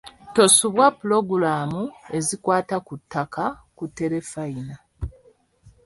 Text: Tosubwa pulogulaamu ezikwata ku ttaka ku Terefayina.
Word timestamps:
Tosubwa 0.35 0.85
pulogulaamu 0.97 1.81
ezikwata 2.17 2.75
ku 2.87 2.93
ttaka 3.01 3.43
ku 3.77 3.85
Terefayina. 3.97 4.75